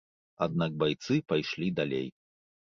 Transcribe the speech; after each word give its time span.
Аднак 0.45 0.71
байцы 0.85 1.13
пайшлі 1.33 1.71
далей. 1.83 2.07